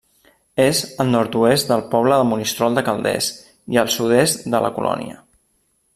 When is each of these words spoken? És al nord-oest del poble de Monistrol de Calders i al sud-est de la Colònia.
És 0.61 0.79
al 1.03 1.11
nord-oest 1.15 1.69
del 1.73 1.83
poble 1.91 2.17
de 2.21 2.25
Monistrol 2.31 2.79
de 2.79 2.85
Calders 2.89 3.29
i 3.77 3.81
al 3.83 3.95
sud-est 3.97 4.51
de 4.55 4.67
la 4.69 4.77
Colònia. 4.79 5.21